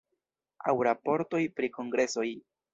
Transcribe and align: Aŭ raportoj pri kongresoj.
Aŭ 0.71 0.75
raportoj 0.87 1.43
pri 1.61 1.73
kongresoj. 1.79 2.29